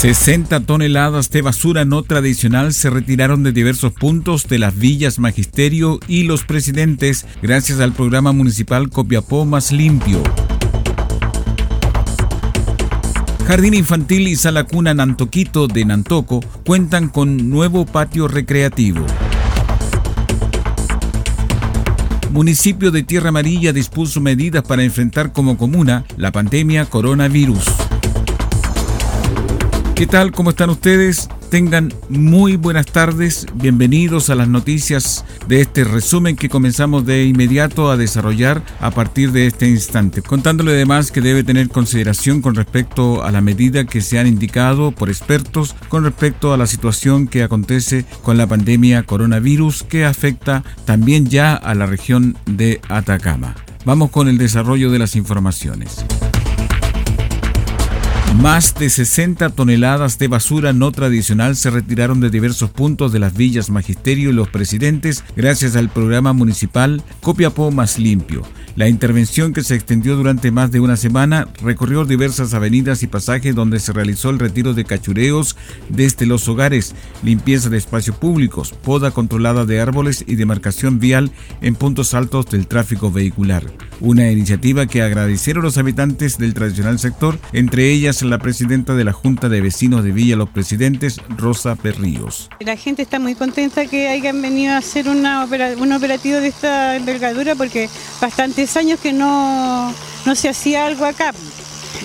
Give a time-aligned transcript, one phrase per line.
[0.00, 6.00] 60 toneladas de basura no tradicional se retiraron de diversos puntos de las villas Magisterio
[6.08, 10.22] y Los Presidentes gracias al programa municipal Copiapó Más Limpio.
[13.46, 19.04] Jardín Infantil y Sala Cuna Nantoquito de Nantoco cuentan con nuevo patio recreativo.
[22.30, 27.89] Municipio de Tierra Amarilla dispuso medidas para enfrentar como comuna la pandemia coronavirus.
[30.00, 30.32] ¿Qué tal?
[30.32, 31.28] ¿Cómo están ustedes?
[31.50, 37.90] Tengan muy buenas tardes, bienvenidos a las noticias de este resumen que comenzamos de inmediato
[37.90, 43.22] a desarrollar a partir de este instante, contándole además que debe tener consideración con respecto
[43.22, 47.42] a la medida que se han indicado por expertos con respecto a la situación que
[47.42, 53.54] acontece con la pandemia coronavirus que afecta también ya a la región de Atacama.
[53.84, 56.06] Vamos con el desarrollo de las informaciones.
[58.40, 63.36] Más de 60 toneladas de basura no tradicional se retiraron de diversos puntos de las
[63.36, 68.40] villas Magisterio y los Presidentes gracias al programa municipal Copiapó Más Limpio.
[68.80, 73.54] La intervención que se extendió durante más de una semana recorrió diversas avenidas y pasajes
[73.54, 75.54] donde se realizó el retiro de cachureos
[75.90, 81.30] desde los hogares, limpieza de espacios públicos, poda controlada de árboles y demarcación vial
[81.60, 83.64] en puntos altos del tráfico vehicular.
[84.00, 89.12] Una iniciativa que agradecieron los habitantes del tradicional sector, entre ellas la presidenta de la
[89.12, 92.48] Junta de Vecinos de Villa Los Presidentes, Rosa Perríos.
[92.60, 96.96] La gente está muy contenta que hayan venido a hacer una un operativo de esta
[96.96, 97.90] envergadura porque
[98.76, 99.92] años que no,
[100.26, 101.32] no se hacía algo acá.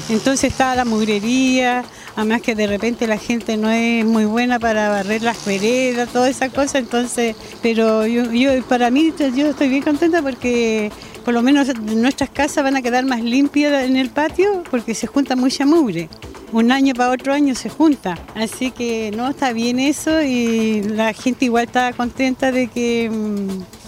[0.09, 1.84] Entonces estaba la mugrería,
[2.16, 6.30] además que de repente la gente no es muy buena para barrer las veredas, toda
[6.30, 10.92] esa cosa, entonces, pero yo, yo para mí yo estoy bien contenta porque
[11.24, 15.08] por lo menos nuestras casas van a quedar más limpias en el patio porque se
[15.08, 16.08] junta mucha mugre.
[16.52, 18.18] Un año para otro año se junta.
[18.36, 23.09] Así que no, está bien eso y la gente igual está contenta de que,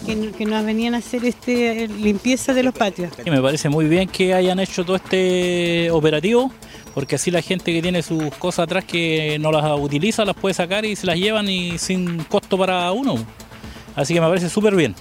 [0.07, 3.11] que, nos venían a hacer este limpieza de los patios.
[3.25, 6.51] Me parece muy bien que hayan hecho todo este operativo
[6.93, 10.53] porque así la gente que tiene sus cosas atrás que no las utiliza las puede
[10.53, 13.17] sacar y se las llevan y sin costo para uno.
[13.95, 14.95] Así que me parece súper bien.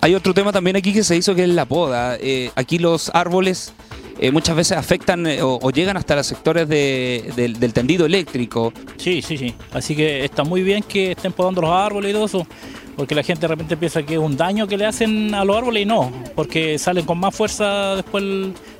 [0.00, 2.16] Hay otro tema también aquí que se hizo que es la poda.
[2.20, 3.72] Eh, aquí los árboles
[4.18, 8.72] eh, muchas veces afectan eh, o, llegan hasta los sectores del tendido eléctrico.
[8.96, 9.54] Sí, sí, sí.
[9.72, 12.46] Así que está muy bien que estén podando los árboles y todo eso,
[12.96, 15.56] porque la gente de repente piensa que es un daño que le hacen a los
[15.56, 18.22] árboles y no, porque salen con más fuerza después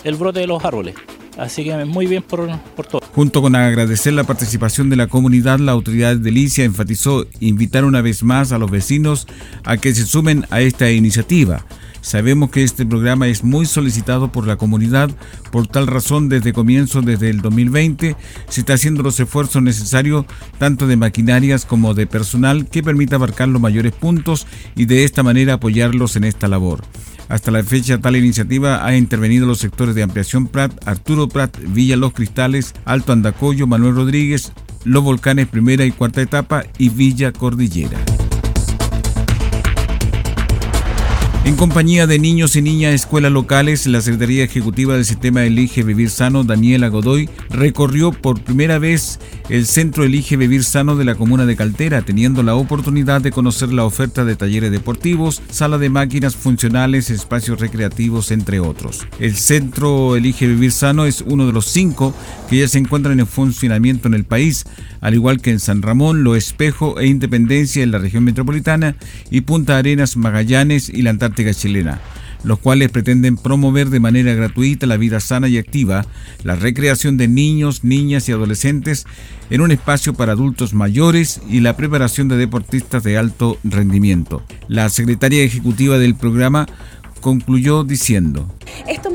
[0.04, 0.94] el brote de los árboles.
[1.36, 2.46] Así que muy bien por,
[2.88, 3.00] todo.
[3.12, 8.02] Junto con agradecer la participación de la comunidad, la autoridad de Licia enfatizó invitar una
[8.02, 9.26] vez más a los vecinos
[9.64, 11.64] a que se sumen a esta iniciativa.
[12.04, 15.10] Sabemos que este programa es muy solicitado por la comunidad,
[15.50, 18.14] por tal razón desde comienzo, desde el 2020,
[18.46, 20.26] se está haciendo los esfuerzos necesarios
[20.58, 25.22] tanto de maquinarias como de personal que permita abarcar los mayores puntos y de esta
[25.22, 26.84] manera apoyarlos en esta labor.
[27.30, 31.96] Hasta la fecha, tal iniciativa ha intervenido los sectores de Ampliación Prat, Arturo Prat, Villa
[31.96, 34.52] Los Cristales, Alto Andacoyo, Manuel Rodríguez,
[34.84, 37.98] Los Volcanes primera y cuarta etapa y Villa Cordillera.
[41.44, 46.08] En compañía de niños y niñas escuelas locales, la Secretaría Ejecutiva del Sistema Elige Vivir
[46.08, 49.20] Sano, Daniela Godoy, recorrió por primera vez
[49.50, 53.74] el Centro Elige Vivir Sano de la comuna de Caltera, teniendo la oportunidad de conocer
[53.74, 59.06] la oferta de talleres deportivos, sala de máquinas funcionales, espacios recreativos, entre otros.
[59.20, 62.14] El Centro Elige Vivir Sano es uno de los cinco
[62.48, 64.64] que ya se encuentran en funcionamiento en el país,
[65.02, 68.96] al igual que en San Ramón, Lo Espejo e Independencia en la región metropolitana
[69.30, 72.00] y Punta Arenas, Magallanes y la Chilena.
[72.44, 76.04] los cuales pretenden promover de manera gratuita la vida sana y activa,
[76.42, 79.06] la recreación de niños, niñas y adolescentes
[79.48, 84.42] en un espacio para adultos mayores y la preparación de deportistas de alto rendimiento.
[84.68, 86.66] La secretaria ejecutiva del programa
[87.22, 88.54] concluyó diciendo,
[88.86, 89.10] Esto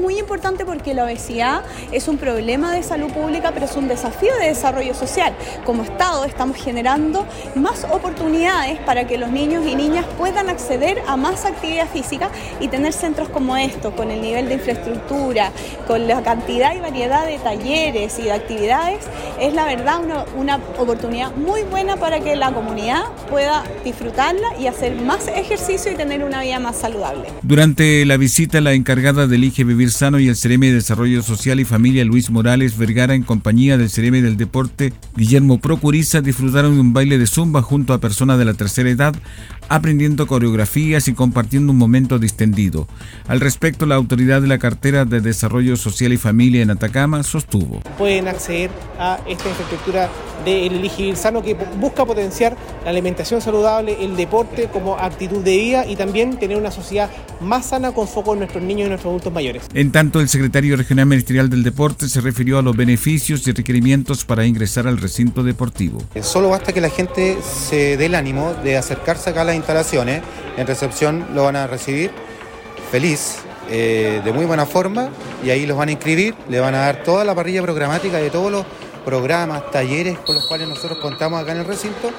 [0.50, 1.62] importante porque la obesidad
[1.92, 5.34] es un problema de salud pública, pero es un desafío de desarrollo social.
[5.66, 7.26] Como Estado estamos generando
[7.56, 12.30] más oportunidades para que los niños y niñas puedan acceder a más actividad física
[12.60, 15.52] y tener centros como estos, con el nivel de infraestructura,
[15.88, 19.06] con la cantidad y variedad de talleres y de actividades,
[19.40, 24.68] es la verdad una, una oportunidad muy buena para que la comunidad pueda disfrutarla y
[24.68, 27.30] hacer más ejercicio y tener una vida más saludable.
[27.44, 31.60] Durante la visita, la encargada del IGE Vivir Sano y el Cereme de Desarrollo Social
[31.60, 36.80] y Familia Luis Morales Vergara en compañía del Cereme del Deporte Guillermo Procuriza disfrutaron de
[36.80, 39.14] un baile de zumba junto a personas de la tercera edad,
[39.68, 42.88] aprendiendo coreografías y compartiendo un momento distendido.
[43.28, 47.82] Al respecto, la autoridad de la cartera de Desarrollo Social y Familia en Atacama sostuvo.
[47.98, 50.10] Pueden acceder a esta infraestructura
[50.46, 52.56] del Vivir Sano que busca potenciar
[52.86, 57.10] la alimentación saludable, el deporte como actitud de vida y también tener una sociedad
[57.42, 59.64] más sana con foco en nuestros niños y nuestros adultos mayores.
[59.74, 64.26] En tanto, el secretario regional ministerial del deporte se refirió a los beneficios y requerimientos
[64.26, 66.02] para ingresar al recinto deportivo.
[66.22, 70.22] Solo basta que la gente se dé el ánimo de acercarse acá a las instalaciones.
[70.56, 72.12] En recepción lo van a recibir
[72.92, 73.38] feliz,
[73.70, 75.10] eh, de muy buena forma,
[75.44, 78.30] y ahí los van a inscribir, le van a dar toda la parrilla programática de
[78.30, 78.66] todos los
[79.04, 82.12] programas, talleres con los cuales nosotros contamos acá en el recinto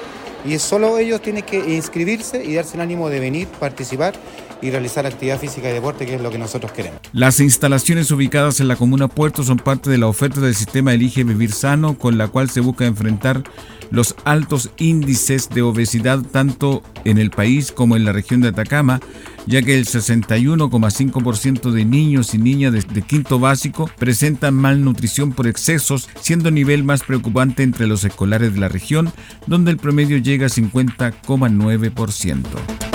[0.43, 4.13] y solo ellos tienen que inscribirse y darse el ánimo de venir, participar
[4.61, 6.99] y realizar actividad física y deporte, que es lo que nosotros queremos.
[7.13, 11.23] Las instalaciones ubicadas en la comuna Puerto son parte de la oferta del sistema Elige
[11.23, 13.43] Vivir Sano, con la cual se busca enfrentar
[13.91, 18.99] los altos índices de obesidad tanto en el país como en la región de Atacama,
[19.45, 26.09] ya que el 61,5% de niños y niñas de, quinto básico presentan malnutrición por excesos,
[26.21, 29.11] siendo el nivel más preocupante entre los escolares de la región,
[29.47, 32.90] donde el promedio llega a 50,9%.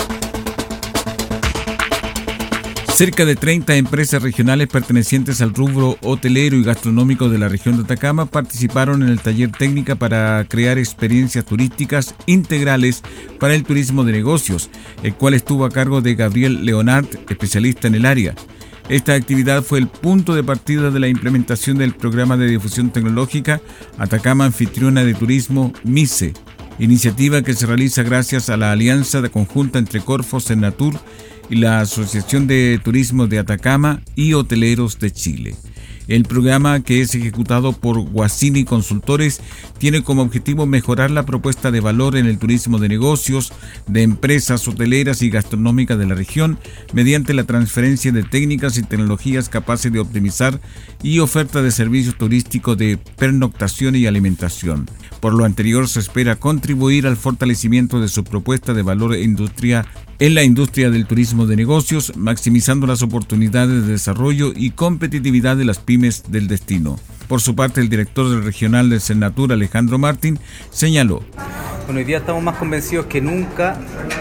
[2.96, 7.82] Cerca de 30 empresas regionales pertenecientes al rubro hotelero y gastronómico de la región de
[7.82, 13.02] Atacama participaron en el taller técnica para crear experiencias turísticas integrales
[13.38, 14.70] para el turismo de negocios,
[15.02, 18.34] el cual estuvo a cargo de Gabriel Leonard, especialista en el área.
[18.88, 23.60] Esta actividad fue el punto de partida de la implementación del programa de difusión tecnológica
[23.98, 26.32] Atacama Anfitriona de Turismo MICE,
[26.78, 30.98] iniciativa que se realiza gracias a la alianza de conjunta entre Corfo, Senatur
[31.50, 35.56] y la Asociación de Turismo de Atacama y Hoteleros de Chile.
[36.08, 39.40] El programa, que es ejecutado por Guasini Consultores,
[39.78, 43.52] tiene como objetivo mejorar la propuesta de valor en el turismo de negocios,
[43.88, 46.58] de empresas hoteleras y gastronómicas de la región,
[46.92, 50.60] mediante la transferencia de técnicas y tecnologías capaces de optimizar
[51.02, 54.88] y oferta de servicios turísticos de pernoctación y alimentación.
[55.20, 59.84] Por lo anterior, se espera contribuir al fortalecimiento de su propuesta de valor e industria
[60.18, 65.64] en la industria del turismo de negocios, maximizando las oportunidades de desarrollo y competitividad de
[65.64, 66.98] las pymes del destino.
[67.28, 70.38] Por su parte, el director del regional del Senatur, Alejandro Martín,
[70.70, 71.22] señaló.
[71.86, 73.78] Bueno, hoy día estamos más convencidos que nunca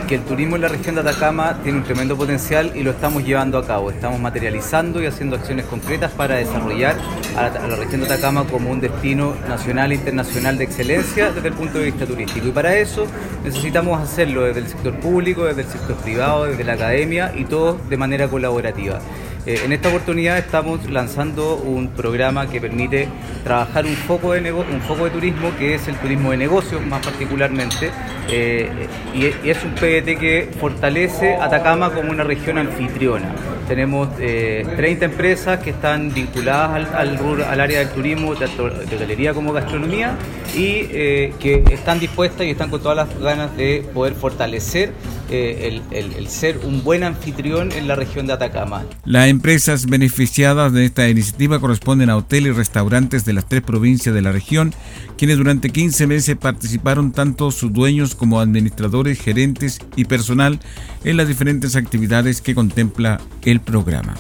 [0.08, 3.24] que el turismo en la región de Atacama tiene un tremendo potencial y lo estamos
[3.26, 3.90] llevando a cabo.
[3.90, 6.96] Estamos materializando y haciendo acciones concretas para desarrollar
[7.36, 11.32] a la, a la región de Atacama como un destino nacional e internacional de excelencia
[11.32, 12.48] desde el punto de vista turístico.
[12.48, 13.08] Y para eso
[13.44, 17.80] necesitamos hacerlo desde el sector público, desde el sector privado, desde la academia y todo
[17.90, 19.00] de manera colaborativa.
[19.46, 23.08] Eh, en esta oportunidad estamos lanzando un programa que permite
[23.44, 27.06] trabajar un foco de, un foco de turismo que es el turismo de negocios más
[27.06, 27.92] particularmente
[28.28, 33.36] eh, y, es un PDT que fortalece Atacama como una región anfitriona.
[33.68, 39.54] Tenemos eh, 30 empresas que están vinculadas al área del turismo, tanto de hotelería como
[39.54, 40.16] gastronomía
[40.56, 44.92] y eh, que están dispuestas y están con todas las ganas de poder fortalecer
[45.36, 48.84] el, el, ser un buen anfitrión en la región de Atacama.
[49.06, 54.14] La empresas beneficiadas de esta iniciativa corresponden a hoteles y restaurantes de las tres provincias
[54.14, 54.74] de la región,
[55.18, 60.60] quienes durante 15 meses participaron tanto sus dueños como administradores, gerentes y personal
[61.04, 64.16] en las diferentes actividades que contempla el programa.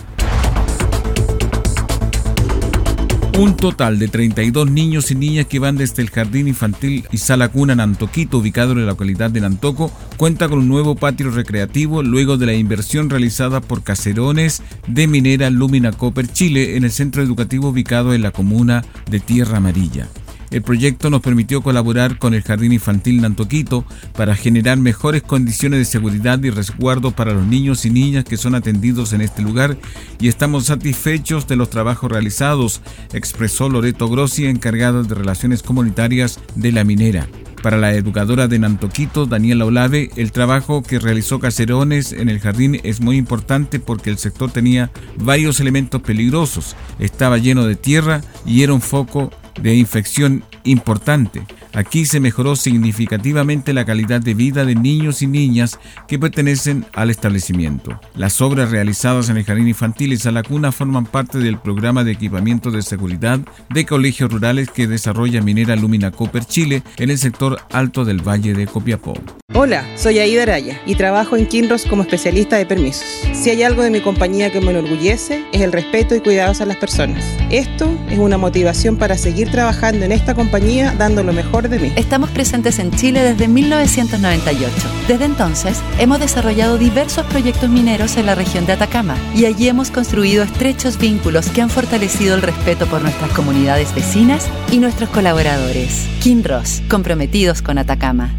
[3.37, 7.49] Un total de 32 niños y niñas que van desde el jardín infantil y sala
[7.49, 12.37] cuna Nantoquito, ubicado en la localidad de Nantoco, cuenta con un nuevo patio recreativo luego
[12.37, 17.69] de la inversión realizada por Caserones de Minera Lumina Copper Chile en el centro educativo
[17.69, 20.07] ubicado en la comuna de Tierra Amarilla.
[20.51, 23.85] El proyecto nos permitió colaborar con el Jardín Infantil Nantoquito
[24.15, 28.55] para generar mejores condiciones de seguridad y resguardo para los niños y niñas que son
[28.55, 29.77] atendidos en este lugar
[30.19, 32.81] y estamos satisfechos de los trabajos realizados,
[33.13, 37.27] expresó Loreto Grossi, encargada de Relaciones Comunitarias de la Minera.
[37.61, 42.79] Para la educadora de Nantoquito, Daniela Olave, el trabajo que realizó Cacerones en el jardín
[42.83, 48.61] es muy importante porque el sector tenía varios elementos peligrosos, estaba lleno de tierra y
[48.61, 51.43] era un foco de infección importante.
[51.73, 57.09] Aquí se mejoró significativamente la calidad de vida de niños y niñas que pertenecen al
[57.09, 57.99] establecimiento.
[58.15, 62.71] Las obras realizadas en el Jardín Infantil y Salacuna forman parte del programa de equipamiento
[62.71, 68.05] de seguridad de colegios rurales que desarrolla Minera Lumina Copper Chile en el sector alto
[68.05, 69.13] del Valle de Copiapó.
[69.53, 73.05] Hola, soy Aida Araya y trabajo en Kinross como especialista de permisos.
[73.33, 76.65] Si hay algo de mi compañía que me enorgullece es el respeto y cuidados a
[76.65, 77.23] las personas.
[77.49, 81.91] Esto es una motivación para seguir trabajando en esta compañía dando lo mejor de mí.
[81.97, 84.71] Estamos presentes en Chile desde 1998.
[85.05, 89.91] Desde entonces, hemos desarrollado diversos proyectos mineros en la región de Atacama y allí hemos
[89.91, 96.07] construido estrechos vínculos que han fortalecido el respeto por nuestras comunidades vecinas y nuestros colaboradores.
[96.21, 98.33] Kinross, comprometidos con Atacama.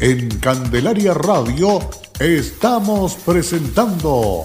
[0.00, 1.80] En Candelaria Radio
[2.18, 4.44] estamos presentando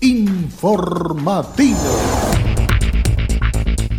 [0.00, 1.76] Informativo.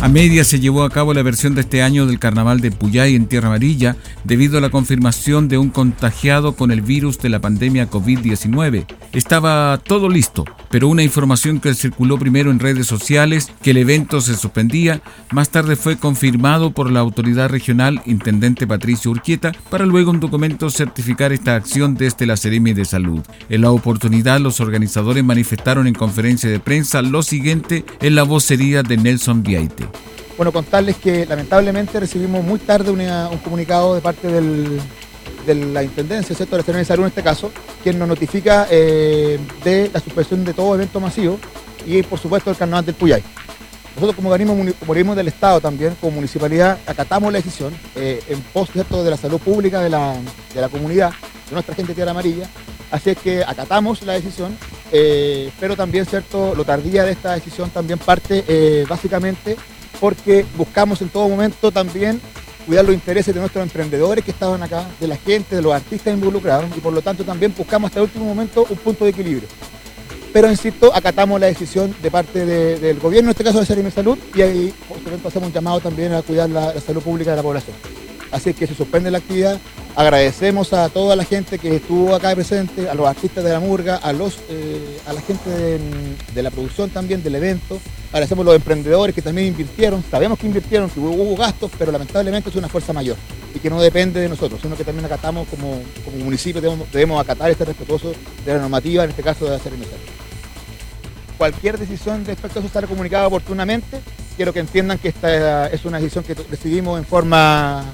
[0.01, 3.15] A media se llevó a cabo la versión de este año del Carnaval de Puyay
[3.15, 7.41] en Tierra Amarilla debido a la confirmación de un contagiado con el virus de la
[7.41, 8.85] pandemia COVID-19.
[9.15, 14.21] Estaba todo listo, pero una información que circuló primero en redes sociales que el evento
[14.21, 20.11] se suspendía, más tarde fue confirmado por la autoridad regional Intendente Patricio Urquieta para luego
[20.11, 23.21] un documento certificar esta acción desde la Seremi de Salud.
[23.49, 28.83] En la oportunidad los organizadores manifestaron en conferencia de prensa lo siguiente en la vocería
[28.83, 29.87] de Nelson Viaite.
[30.37, 34.27] Bueno, contarles que lamentablemente recibimos muy tarde un comunicado de parte
[35.45, 36.57] de la Intendencia, ¿cierto?
[36.57, 37.51] de la de Salud en este caso,
[37.83, 41.39] quien nos notifica eh, de la suspensión de todo evento masivo
[41.87, 43.23] y por supuesto el carnaval del Puyay.
[43.95, 49.11] Nosotros como organismo, del Estado también, como municipalidad, acatamos la decisión eh, en pos de
[49.11, 51.13] la salud pública de la, comunidad,
[51.49, 52.49] de nuestra gente de Tierra Amarilla.
[52.91, 54.57] Así es que acatamos la decisión,
[54.91, 56.55] eh, pero también, ¿cierto?
[56.57, 59.57] Lo tardía de esta decisión también parte básicamente
[60.01, 62.21] porque buscamos en todo momento también
[62.67, 66.15] cuidar los intereses de nuestros emprendedores que estaban acá, de la gente, de los artistas
[66.15, 69.49] involucrados y por lo tanto también buscamos hasta el último momento un punto de equilibrio.
[70.33, 74.19] Pero insisto, acatamos la decisión de parte del gobierno, en este caso de Seremi Salud,
[74.35, 77.77] y ahí por hacemos un llamado también a cuidar la, salud pública de la población.
[78.33, 79.61] Así que se suspende la actividad
[79.97, 83.97] Agradecemos a toda la gente que estuvo acá presente, a los artistas de la murga,
[83.97, 87.79] a, los, eh, a la gente de, la producción también del evento.
[88.09, 90.03] Agradecemos a los emprendedores que también invirtieron.
[90.11, 93.17] Sabemos que invirtieron, que hubo, gastos, pero lamentablemente es una fuerza mayor
[93.55, 97.21] y que no depende de nosotros, sino que también acatamos como, como municipio, debemos, debemos
[97.21, 98.13] acatar este respetuoso
[98.45, 99.73] de la normativa, en este caso de hacer
[101.39, 104.01] Cualquier decisión respecto a eso estará comunicada oportunamente.
[104.35, 107.85] Quiero que entiendan que esta es una decisión que decidimos en forma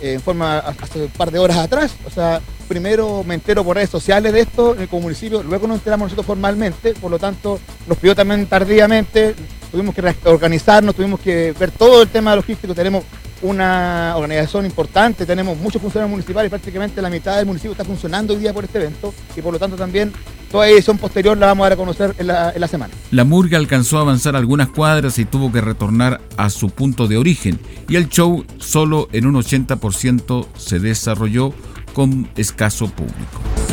[0.00, 1.94] en forma hace un par de horas atrás.
[2.06, 6.06] O sea, primero me entero por redes sociales de esto el municipio, luego nos enteramos
[6.06, 9.34] nosotros formalmente, por lo tanto nos pidió también tardíamente,
[9.72, 13.04] tuvimos que organizarnos, tuvimos que ver todo el tema logístico, tenemos
[13.40, 18.40] una organización importante, tenemos muchos funcionarios municipales, prácticamente la mitad del municipio está funcionando hoy
[18.40, 20.12] día por este evento y por lo tanto también
[20.50, 22.94] toda edición posterior la vamos a dar a conocer en la, en la semana.
[23.10, 27.16] La murga alcanzó a avanzar algunas cuadras y tuvo que retornar a su punto de
[27.16, 31.52] origen y el show solo en un 80% se desarrolló
[31.92, 33.67] con escaso público.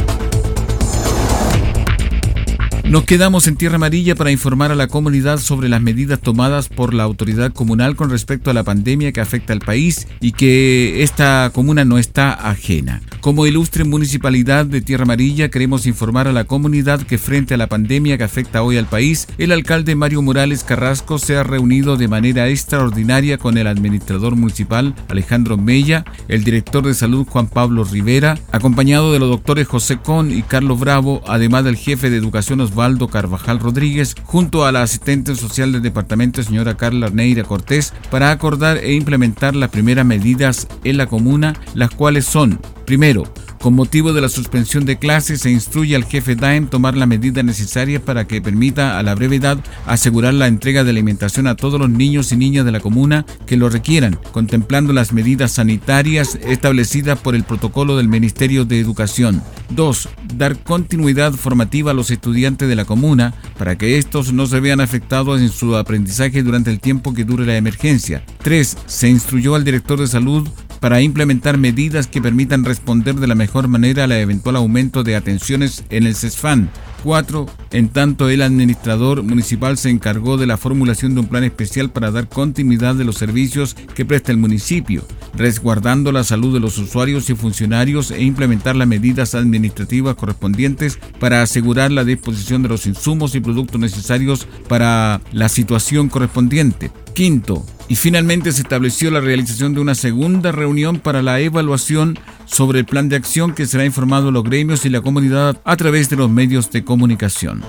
[2.87, 6.93] Nos quedamos en Tierra Amarilla para informar a la comunidad sobre las medidas tomadas por
[6.93, 11.49] la autoridad comunal con respecto a la pandemia que afecta al país y que esta
[11.51, 13.01] comuna no está ajena.
[13.21, 17.65] Como ilustre municipalidad de Tierra Amarilla queremos informar a la comunidad que frente a la
[17.65, 22.07] pandemia que afecta hoy al país, el alcalde Mario Morales Carrasco se ha reunido de
[22.07, 28.37] manera extraordinaria con el administrador municipal Alejandro Mella, el director de salud Juan Pablo Rivera,
[28.51, 32.74] acompañado de los doctores José Con y Carlos Bravo, además del jefe de educación Osvaldo
[33.09, 38.77] Carvajal Rodríguez, junto a la asistente social del departamento, señora Carla Neira Cortés, para acordar
[38.77, 43.23] e implementar las primeras medidas en la comuna, las cuales son, primero,
[43.65, 47.41] con motivo de la suspensión de clases, se instruye al jefe DAEM tomar la medida
[47.41, 49.57] necesaria para que permita a la brevedad
[49.87, 53.57] asegurar la entrega de alimentación a todos los niños y niñas de la comuna que
[53.57, 59.41] lo requieran, contemplando las medidas sanitarias establecidas por el protocolo del Ministerio de Educación.
[59.71, 60.09] 2.
[60.35, 64.79] Dar continuidad formativa a los estudiantes de la comuna para que estos no se vean
[64.79, 68.23] afectados en su aprendizaje durante el tiempo que dure la emergencia.
[68.43, 68.77] 3.
[68.85, 70.47] Se instruyó al director de salud
[70.79, 75.83] para implementar medidas que permitan responder de la mejor manera al eventual aumento de atenciones
[75.89, 76.69] en el CESFAN.
[77.05, 77.45] 4.
[77.69, 82.09] En tanto, el administrador municipal se encargó de la formulación de un plan especial para
[82.09, 87.29] dar continuidad de los servicios que presta el municipio, resguardando la salud de los usuarios
[87.29, 93.35] y funcionarios e implementar las medidas administrativas correspondientes para asegurar la disposición de los insumos
[93.35, 96.89] y productos necesarios para la situación correspondiente.
[97.13, 102.79] Quinto, y finalmente se estableció la realización de una segunda reunión para la evaluación sobre
[102.79, 106.09] el plan de acción que será informado a los gremios y la comunidad a través
[106.09, 107.63] de los medios de comunicación.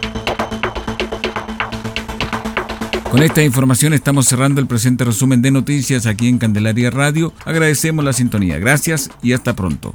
[3.11, 7.33] Con esta información estamos cerrando el presente resumen de noticias aquí en Candelaria Radio.
[7.45, 8.59] Agradecemos la sintonía.
[8.59, 9.93] Gracias y hasta pronto.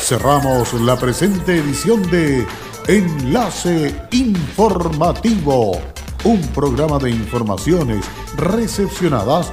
[0.00, 2.46] Cerramos la presente edición de
[2.88, 5.80] Enlace Informativo
[6.24, 8.04] un programa de informaciones
[8.36, 9.52] recepcionadas